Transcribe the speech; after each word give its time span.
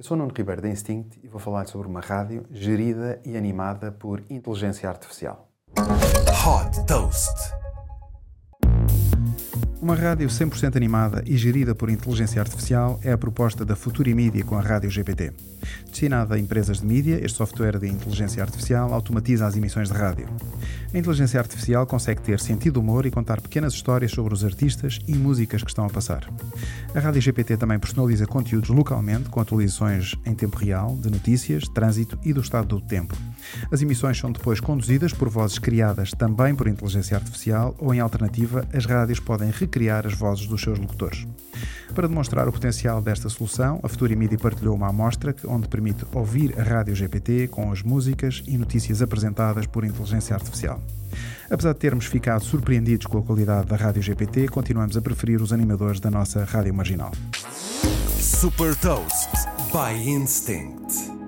Eu 0.00 0.04
sou 0.04 0.16
Nuno 0.16 0.32
Ribeiro 0.34 0.62
da 0.62 0.68
Instinct 0.70 1.20
e 1.22 1.28
vou 1.28 1.38
falar 1.38 1.66
sobre 1.66 1.86
uma 1.86 2.00
rádio 2.00 2.46
gerida 2.50 3.20
e 3.22 3.36
animada 3.36 3.92
por 3.92 4.22
inteligência 4.30 4.88
artificial. 4.88 5.52
Hot 5.76 6.86
Toast. 6.86 7.60
Uma 9.82 9.94
rádio 9.94 10.26
100% 10.28 10.76
animada 10.76 11.22
e 11.26 11.36
gerida 11.36 11.74
por 11.74 11.90
inteligência 11.90 12.40
artificial 12.40 12.98
é 13.02 13.12
a 13.12 13.18
proposta 13.18 13.62
da 13.62 13.76
Futuri 13.76 14.14
Media 14.14 14.42
com 14.42 14.56
a 14.56 14.62
Rádio 14.62 14.88
GPT. 14.88 15.34
Destinada 15.84 16.34
a 16.34 16.38
empresas 16.38 16.80
de 16.80 16.86
mídia, 16.86 17.22
este 17.22 17.36
software 17.36 17.78
de 17.78 17.86
inteligência 17.86 18.42
artificial 18.42 18.94
automatiza 18.94 19.46
as 19.46 19.54
emissões 19.54 19.90
de 19.90 19.98
rádio. 19.98 20.28
A 20.92 20.98
inteligência 20.98 21.38
artificial 21.38 21.86
consegue 21.86 22.20
ter 22.20 22.40
sentido 22.40 22.80
humor 22.80 23.06
e 23.06 23.12
contar 23.12 23.40
pequenas 23.40 23.74
histórias 23.74 24.10
sobre 24.10 24.34
os 24.34 24.44
artistas 24.44 24.98
e 25.06 25.14
músicas 25.14 25.62
que 25.62 25.70
estão 25.70 25.84
a 25.84 25.88
passar. 25.88 26.28
A 26.92 26.98
Rádio 26.98 27.20
GPT 27.20 27.56
também 27.56 27.78
personaliza 27.78 28.26
conteúdos 28.26 28.70
localmente 28.70 29.28
com 29.28 29.40
atualizações 29.40 30.16
em 30.26 30.34
tempo 30.34 30.56
real 30.56 30.96
de 30.96 31.08
notícias, 31.08 31.68
trânsito 31.68 32.18
e 32.24 32.32
do 32.32 32.40
estado 32.40 32.66
do 32.66 32.80
tempo. 32.80 33.16
As 33.70 33.80
emissões 33.82 34.18
são 34.18 34.32
depois 34.32 34.58
conduzidas 34.58 35.12
por 35.12 35.28
vozes 35.28 35.60
criadas 35.60 36.10
também 36.10 36.56
por 36.56 36.66
inteligência 36.66 37.16
artificial 37.16 37.76
ou, 37.78 37.94
em 37.94 38.00
alternativa, 38.00 38.66
as 38.74 38.84
rádios 38.84 39.20
podem 39.20 39.50
recriar 39.50 40.08
as 40.08 40.14
vozes 40.14 40.48
dos 40.48 40.60
seus 40.60 40.78
locutores. 40.78 41.24
Para 41.94 42.08
demonstrar 42.08 42.48
o 42.48 42.52
potencial 42.52 43.02
desta 43.02 43.28
solução, 43.28 43.80
a 43.82 43.88
Futura 43.88 44.14
Media 44.14 44.38
partilhou 44.38 44.74
uma 44.74 44.88
amostra 44.88 45.34
onde 45.46 45.68
permite 45.68 46.04
ouvir 46.14 46.58
a 46.58 46.62
rádio 46.62 46.94
GPT 46.94 47.48
com 47.48 47.70
as 47.72 47.82
músicas 47.82 48.42
e 48.46 48.56
notícias 48.56 49.02
apresentadas 49.02 49.66
por 49.66 49.84
inteligência 49.84 50.34
artificial. 50.34 50.80
Apesar 51.50 51.72
de 51.72 51.78
termos 51.80 52.06
ficado 52.06 52.44
surpreendidos 52.44 53.06
com 53.06 53.18
a 53.18 53.22
qualidade 53.22 53.66
da 53.66 53.76
rádio 53.76 54.02
GPT, 54.02 54.48
continuamos 54.48 54.96
a 54.96 55.02
preferir 55.02 55.42
os 55.42 55.52
animadores 55.52 56.00
da 56.00 56.10
nossa 56.10 56.44
rádio 56.44 56.72
marginal. 56.72 57.10
Super 58.18 58.74
Toast 58.76 59.30
by 59.72 60.08
Instinct. 60.08 61.19